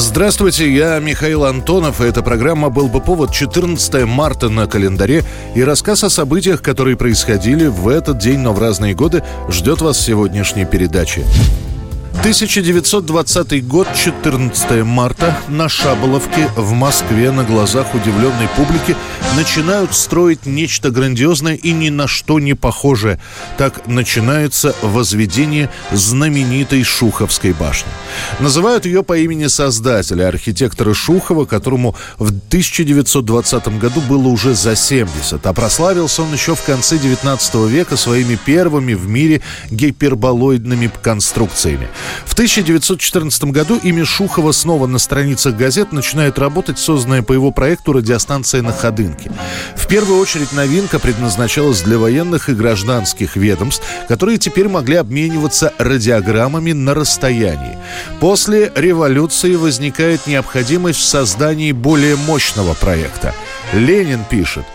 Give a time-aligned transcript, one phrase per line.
[0.00, 5.62] Здравствуйте, я Михаил Антонов, и эта программа «Был бы повод» 14 марта на календаре и
[5.62, 10.02] рассказ о событиях, которые происходили в этот день, но в разные годы, ждет вас в
[10.02, 11.22] сегодняшней передаче.
[12.20, 18.94] 1920 год, 14 марта, на Шаболовке в Москве на глазах удивленной публики
[19.36, 23.18] начинают строить нечто грандиозное и ни на что не похожее.
[23.56, 27.90] Так начинается возведение знаменитой Шуховской башни.
[28.38, 35.46] Называют ее по имени создателя, архитектора Шухова, которому в 1920 году было уже за 70,
[35.46, 41.88] а прославился он еще в конце 19 века своими первыми в мире гиперболоидными конструкциями.
[42.24, 47.92] В 1914 году имя Шухова снова на страницах газет начинает работать созданная по его проекту
[47.92, 49.30] радиостанция на Ходынке.
[49.76, 56.72] В первую очередь новинка предназначалась для военных и гражданских ведомств, которые теперь могли обмениваться радиограммами
[56.72, 57.78] на расстоянии.
[58.20, 63.34] После революции возникает необходимость в создании более мощного проекта.
[63.72, 64.64] Ленин пишет–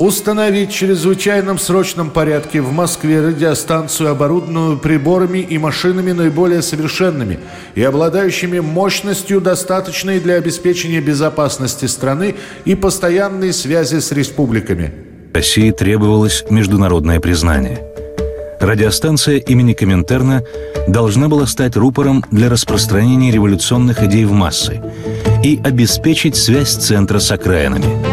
[0.00, 7.38] Установить в чрезвычайном срочном порядке в Москве радиостанцию, оборудованную приборами и машинами наиболее совершенными
[7.74, 14.90] и обладающими мощностью, достаточной для обеспечения безопасности страны и постоянной связи с республиками.
[15.34, 17.82] России требовалось международное признание.
[18.58, 20.42] Радиостанция имени Коминтерна
[20.88, 24.80] должна была стать рупором для распространения революционных идей в массы
[25.44, 27.84] и обеспечить связь центра с окраинами–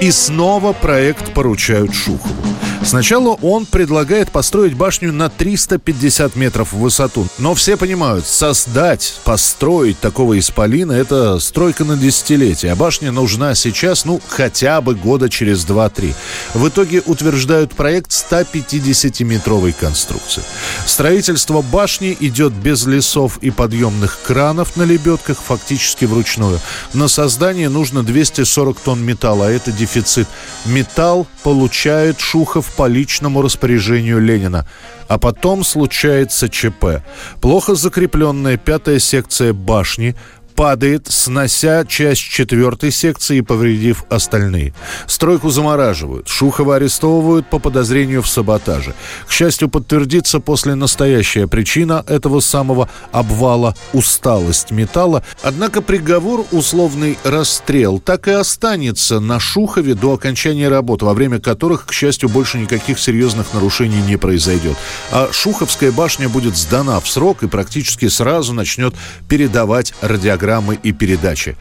[0.00, 2.34] и снова проект поручают Шухову.
[2.82, 7.26] Сначала он предлагает построить башню на 350 метров в высоту.
[7.38, 12.72] Но все понимают, создать, построить такого исполина– это стройка на десятилетие.
[12.72, 16.14] А башня нужна сейчас, ну, хотя бы года через 2-3.
[16.54, 20.42] В итоге утверждают проект 150-метровой конструкции.
[20.86, 26.58] Строительство башни идет без лесов и подъемных кранов на лебедках, фактически вручную.
[26.94, 30.28] На создание нужно 240 тонн металла, а это дефицит.
[30.64, 34.66] Металл получает Шухов по личному распоряжению Ленина.
[35.08, 37.02] А потом случается ЧП.
[37.40, 40.14] Плохо закрепленная пятая секция башни
[40.60, 44.74] падает, снося часть четвертой секции и повредив остальные.
[45.06, 46.28] Стройку замораживают.
[46.28, 48.92] Шухова арестовывают по подозрению в саботаже.
[49.26, 55.24] К счастью, подтвердится после настоящая причина этого самого обвала– усталость металла.
[55.42, 61.86] Однако приговор, условный расстрел, так и останется на Шухове до окончания работ, во время которых,
[61.86, 64.76] к счастью, больше никаких серьезных нарушений не произойдет.
[65.10, 68.94] А Шуховская башня будет сдана в срок и практически сразу начнет
[69.26, 71.56] передавать радиограммы программы и передачи.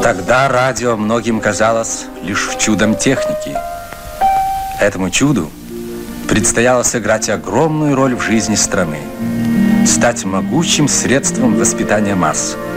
[0.00, 3.56] Тогда радио многим казалось лишь чудом техники.
[4.80, 5.50] Этому чуду
[6.28, 9.00] предстояло сыграть огромную роль в жизни страны,
[9.84, 12.56] стать могучим средством воспитания масс–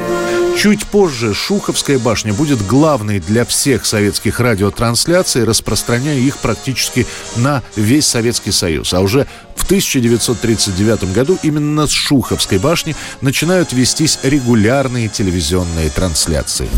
[0.58, 8.06] Чуть позже Шуховская башня будет главной для всех советских радиотрансляций, распространяя их практически на весь
[8.06, 8.94] Советский Союз.
[8.94, 16.70] А уже в 1939 году именно с Шуховской башни начинают вестись регулярные телевизионные трансляции.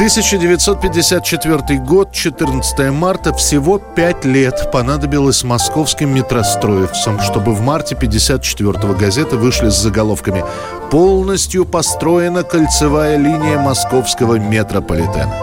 [0.00, 9.36] 1954 год, 14 марта, всего пять лет понадобилось московским метростроевцам, чтобы в марте 54-го газеты
[9.36, 10.42] вышли с заголовками
[10.90, 15.34] «Полностью построена кольцевая линия московского метрополитена».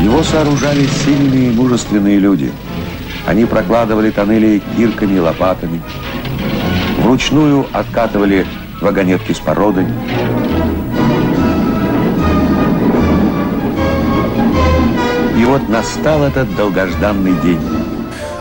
[0.00, 2.50] Его сооружали сильные и мужественные люди.
[3.26, 5.82] Они прокладывали тоннели кирками и лопатами,
[7.00, 8.46] вручную откатывали
[8.80, 9.86] вагонетки с породой,
[15.46, 17.60] вот настал этот долгожданный день.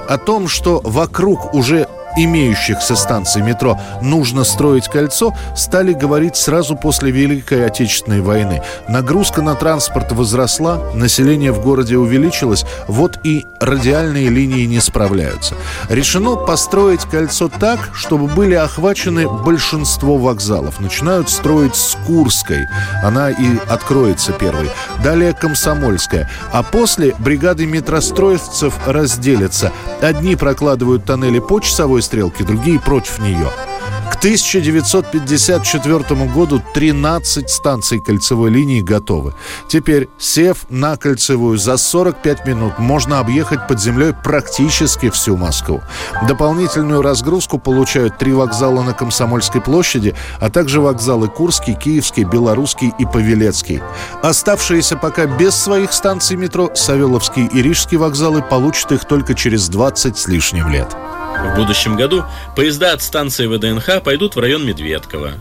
[0.10, 7.12] О том, что вокруг уже имеющихся станций метро нужно строить кольцо, стали говорить сразу после
[7.12, 8.62] Великой Отечественной войны.
[8.88, 15.56] Нагрузка на транспорт возросла, население в городе увеличилось, вот и радиальные линии не справляются.
[15.90, 20.80] Решено построить кольцо так, чтобы были охвачены большинство вокзалов.
[20.80, 22.68] Начинают строить с Курской,
[23.04, 24.70] она и откроется первой.
[25.04, 26.30] Далее Комсомольская.
[26.52, 29.72] А после бригады метростроевцев разделятся.
[30.02, 33.52] Одни прокладывают тоннели по часовой стрелки, другие против нее.
[34.12, 39.34] К 1954 году 13 станций кольцевой линии готовы.
[39.68, 45.82] Теперь, сев на кольцевую за 45 минут, можно объехать под землей практически всю Москву.
[46.28, 53.06] Дополнительную разгрузку получают три вокзала на Комсомольской площади, а также вокзалы Курский, Киевский, Белорусский и
[53.06, 53.82] Павелецкий.
[54.22, 60.18] Оставшиеся пока без своих станций метро Савеловский и Рижский вокзалы получат их только через 20
[60.18, 60.96] с лишним лет.
[61.44, 62.24] В будущем году
[62.56, 65.32] поезда от станции ВДНХ пойдут в район Медведково.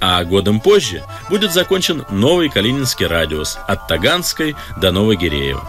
[0.00, 5.62] а годом позже будет закончен новый Калининский радиус от Таганской до Новогиреева.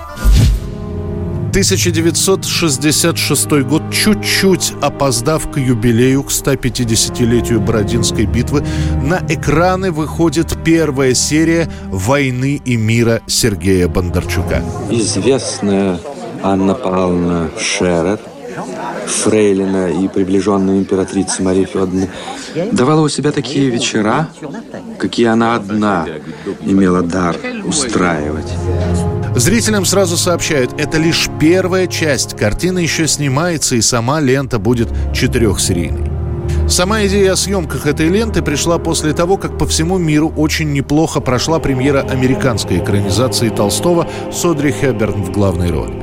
[1.50, 8.64] 1966 год, чуть-чуть опоздав к юбилею, к 150-летию Бородинской битвы,
[9.04, 14.64] на экраны выходит первая серия «Войны и мира» Сергея Бондарчука.
[14.90, 16.00] Известная
[16.42, 18.20] Анна Павловна Шерер,
[19.06, 22.08] фрейлина и приближенная императрица Мария Федоровна,
[22.72, 24.30] давала у себя такие вечера,
[24.98, 26.08] какие она одна
[26.62, 28.52] имела дар устраивать.
[29.36, 32.36] Зрителям сразу сообщают, это лишь первая часть.
[32.36, 36.12] Картина еще снимается, и сама лента будет четырехсерийной.
[36.68, 41.20] Сама идея о съемках этой ленты пришла после того, как по всему миру очень неплохо
[41.20, 46.02] прошла премьера американской экранизации Толстого с Одри Хеберн в главной роли.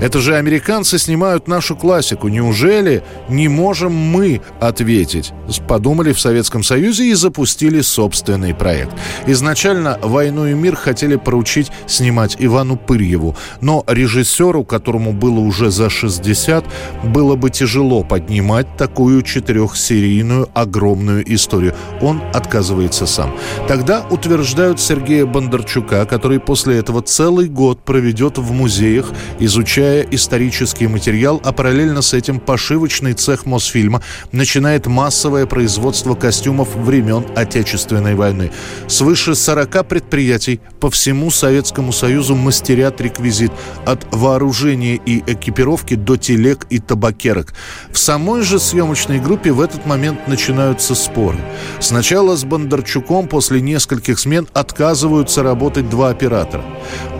[0.00, 2.28] Это же американцы снимают нашу классику.
[2.28, 5.32] Неужели не можем мы ответить?
[5.68, 8.92] Подумали в Советском Союзе и запустили собственный проект.
[9.26, 13.36] Изначально «Войну и мир» хотели поручить снимать Ивану Пырьеву.
[13.60, 16.64] Но режиссеру, которому было уже за 60,
[17.04, 21.74] было бы тяжело поднимать такую четырехсерийную огромную историю.
[22.00, 23.34] Он отказывается сам.
[23.68, 30.86] Тогда утверждают Сергея Бондарчука, который после этого целый год проведет в музеях, изучая изучая исторический
[30.86, 34.02] материал, а параллельно с этим пошивочный цех Мосфильма
[34.32, 38.50] начинает массовое производство костюмов времен Отечественной войны.
[38.86, 43.52] Свыше 40 предприятий по всему Советскому Союзу мастерят реквизит
[43.86, 47.54] от вооружения и экипировки до телег и табакерок.
[47.90, 51.38] В самой же съемочной группе в этот момент начинаются споры.
[51.80, 56.64] Сначала с Бондарчуком после нескольких смен отказываются работать два оператора.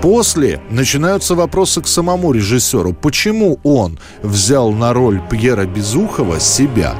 [0.03, 6.95] После начинаются вопросы к самому режиссеру режиссеру, почему он взял на роль Пьера Безухова себя.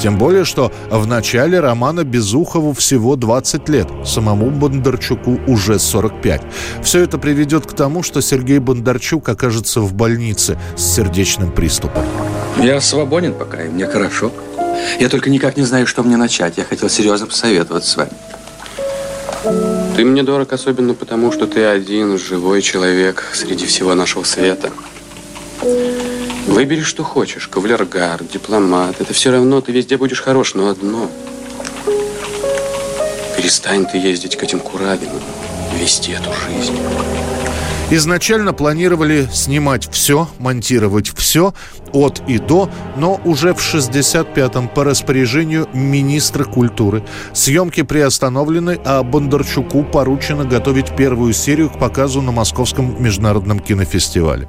[0.00, 6.42] Тем более, что в начале романа Безухову всего 20 лет, самому Бондарчуку уже 45.
[6.82, 12.04] Все это приведет к тому, что Сергей Бондарчук окажется в больнице с сердечным приступом.
[12.62, 14.32] Я свободен пока, и мне хорошо.
[14.98, 16.56] Я только никак не знаю, что мне начать.
[16.56, 18.10] Я хотел серьезно посоветоваться с вами.
[19.96, 24.70] Ты мне дорог особенно потому, что ты один живой человек среди всего нашего света.
[25.62, 27.48] Выбери, что хочешь.
[27.48, 29.00] Кавалергар, дипломат.
[29.00, 31.10] Это все равно, ты везде будешь хорош, но одно.
[33.36, 35.20] Перестань ты ездить к этим Куравинам,
[35.78, 36.76] вести эту жизнь.
[37.92, 41.54] Изначально планировали снимать все, монтировать все
[41.92, 47.02] от и до, но уже в 65-м по распоряжению министра культуры
[47.32, 54.46] съемки приостановлены, а Бондарчуку поручено готовить первую серию к показу на Московском международном кинофестивале.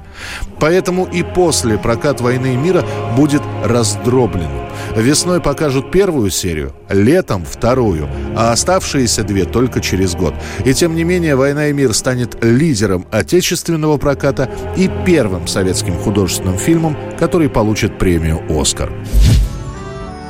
[0.60, 2.84] Поэтому и после прокат «Войны и мира»
[3.16, 4.68] будет раздробленным.
[4.96, 10.34] Весной покажут первую серию, летом вторую, а оставшиеся две только через год.
[10.64, 16.58] И тем не менее «Война и мир» станет лидером отечественного проката и первым советским художественным
[16.58, 18.90] фильмом, который получит премию «Оскар».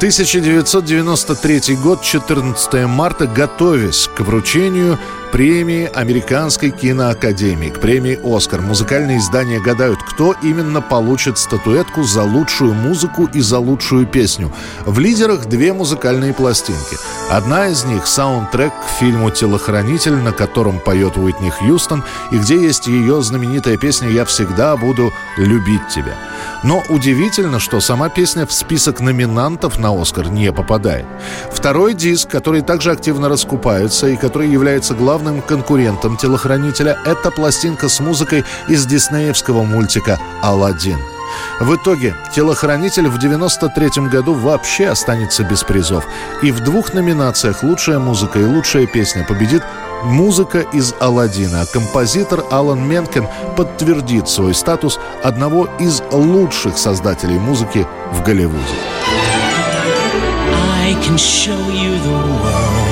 [0.02, 4.98] 1993 год, 14 марта, готовясь к вручению
[5.32, 8.60] премии Американской киноакадемии, к премии «Оскар».
[8.60, 14.52] Музыкальные издания гадают, кто именно получит статуэтку за лучшую музыку и за лучшую песню.
[14.84, 16.98] В лидерах две музыкальные пластинки.
[17.30, 22.86] Одна из них— саундтрек к фильму «Телохранитель», на котором поет Уитни Хьюстон, и где есть
[22.86, 26.14] ее знаменитая песня «Я всегда буду любить тебя».
[26.62, 31.06] Но удивительно, что сама песня в список номинантов на «Оскар» не попадает.
[31.50, 37.88] Второй диск, который также активно раскупается и который является главным главным конкурентом телохранителя– это пластинка
[37.88, 40.98] с музыкой из диснеевского мультика «Аладдин».
[41.60, 46.04] В итоге телохранитель в 93 году вообще останется без призов.
[46.42, 49.62] И в двух номинациях «Лучшая музыка» и «Лучшая песня» победит
[50.02, 51.60] музыка из «Аладдина».
[51.62, 58.58] А композитор Алан Менкен подтвердит свой статус одного из лучших создателей музыки в Голливуде.
[60.84, 62.91] I can show you the world.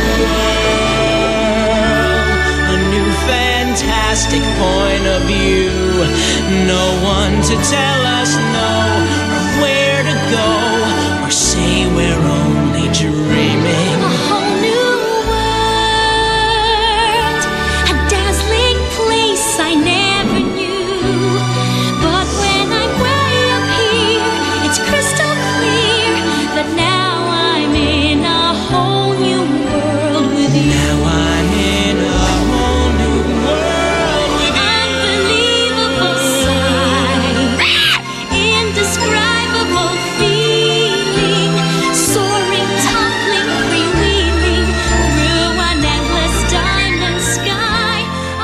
[4.11, 5.69] fantastic point of view.
[6.67, 8.80] No one to tell us no,